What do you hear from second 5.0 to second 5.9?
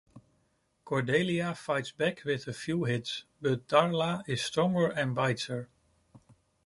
bites her.